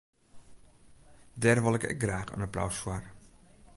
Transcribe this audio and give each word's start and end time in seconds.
Dêr 1.41 1.59
wol 1.63 1.77
ik 1.77 1.85
ek 1.91 1.99
graach 2.03 2.33
in 2.35 2.45
applaus 2.47 2.77
foar. 2.83 3.03